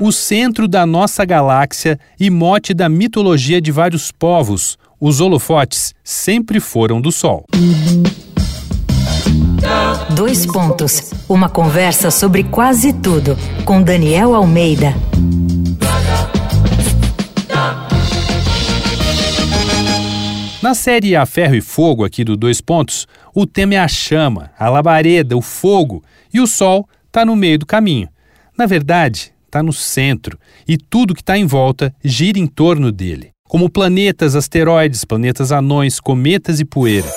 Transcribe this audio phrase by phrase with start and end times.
[0.00, 6.60] o centro da nossa galáxia e mote da mitologia de vários povos, os holofotes sempre
[6.60, 7.44] foram do Sol.
[10.14, 11.12] Dois pontos.
[11.28, 14.94] Uma conversa sobre quase tudo com Daniel Almeida.
[20.62, 24.50] Na série A Ferro e Fogo, aqui do Dois Pontos, o tema é a chama,
[24.58, 26.02] a labareda, o fogo,
[26.32, 28.08] e o Sol está no meio do caminho.
[28.56, 30.36] Na verdade, está no centro,
[30.66, 36.00] e tudo que está em volta gira em torno dele, como planetas, asteroides, planetas anões,
[36.00, 37.08] cometas e poeira.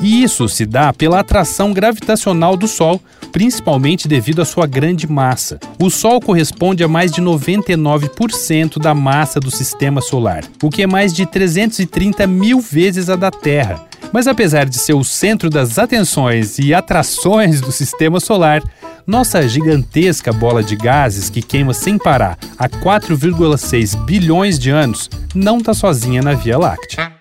[0.00, 3.00] E isso se dá pela atração gravitacional do Sol,
[3.32, 5.58] principalmente devido à sua grande massa.
[5.80, 10.86] O Sol corresponde a mais de 99% da massa do sistema solar, o que é
[10.86, 13.86] mais de 330 mil vezes a da Terra.
[14.12, 18.62] Mas apesar de ser o centro das atenções e atrações do sistema solar,
[19.06, 25.58] nossa gigantesca bola de gases que queima sem parar há 4,6 bilhões de anos não
[25.58, 27.15] está sozinha na Via Láctea.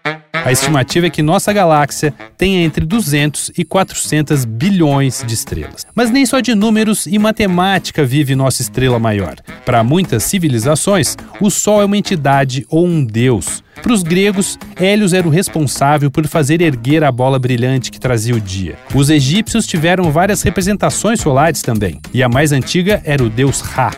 [0.45, 5.87] A estimativa é que nossa galáxia tenha entre 200 e 400 bilhões de estrelas.
[5.95, 9.37] Mas nem só de números e matemática vive nossa estrela maior.
[9.65, 13.63] Para muitas civilizações, o Sol é uma entidade ou um deus.
[13.81, 18.35] Para os gregos, Hélios era o responsável por fazer erguer a bola brilhante que trazia
[18.35, 18.75] o dia.
[18.93, 23.95] Os egípcios tiveram várias representações solares também, e a mais antiga era o deus Ra.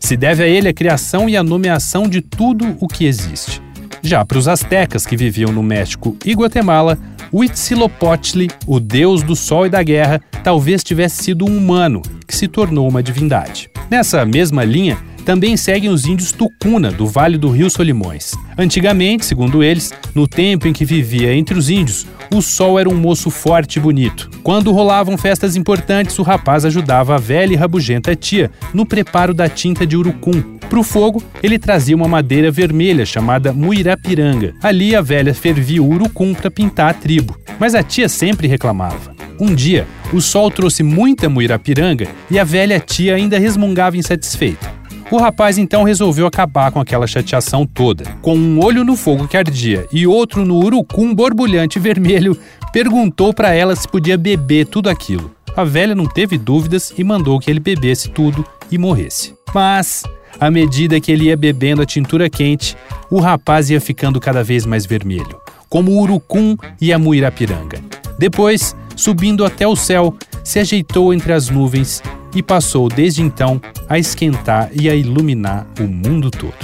[0.00, 3.66] Se deve a ele a criação e a nomeação de tudo o que existe.
[4.02, 6.98] Já para os astecas que viviam no México e Guatemala,
[7.32, 12.48] Huitzilopochtli, o deus do sol e da guerra, talvez tivesse sido um humano que se
[12.48, 13.70] tornou uma divindade.
[13.90, 18.32] Nessa mesma linha, também seguem os índios Tucuna, do Vale do Rio Solimões.
[18.56, 22.94] Antigamente, segundo eles, no tempo em que vivia entre os índios, o sol era um
[22.94, 24.30] moço forte e bonito.
[24.42, 29.50] Quando rolavam festas importantes, o rapaz ajudava a velha e rabugenta tia no preparo da
[29.50, 30.42] tinta de urucum.
[30.66, 34.54] Para o fogo, ele trazia uma madeira vermelha chamada muirapiranga.
[34.62, 37.38] Ali a velha fervia o urucum para pintar a tribo.
[37.58, 39.14] Mas a tia sempre reclamava.
[39.38, 44.77] Um dia, o sol trouxe muita muirapiranga e a velha tia ainda resmungava insatisfeita.
[45.10, 48.04] O rapaz então resolveu acabar com aquela chateação toda.
[48.20, 52.36] Com um olho no fogo que ardia e outro no urucum borbulhante vermelho,
[52.74, 55.34] perguntou para ela se podia beber tudo aquilo.
[55.56, 59.34] A velha não teve dúvidas e mandou que ele bebesse tudo e morresse.
[59.54, 60.02] Mas,
[60.38, 62.76] à medida que ele ia bebendo a tintura quente,
[63.10, 67.80] o rapaz ia ficando cada vez mais vermelho, como o urucum e a muirapiranga.
[68.18, 70.14] Depois, subindo até o céu,
[70.44, 72.02] se ajeitou entre as nuvens
[72.38, 76.54] e passou desde então a esquentar e a iluminar o mundo todo.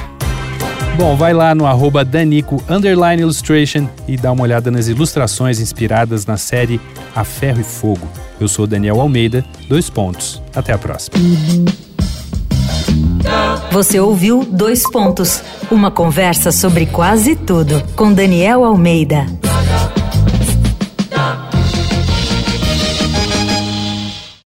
[0.96, 2.62] Bom, vai lá no arroba Danico
[3.18, 6.80] Illustration e dá uma olhada nas ilustrações inspiradas na série
[7.16, 8.06] A Ferro e Fogo.
[8.40, 10.40] Eu sou Daniel Almeida, dois pontos.
[10.54, 11.16] Até a próxima.
[13.72, 19.26] Você ouviu Dois Pontos, uma conversa sobre quase tudo com Daniel Almeida.